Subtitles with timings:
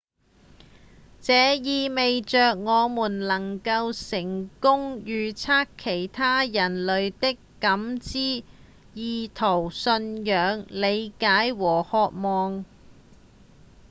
[1.21, 8.43] 這意味著我們能夠成功預測其他人類的感知、
[8.95, 12.65] 意圖、信仰、理解和渴望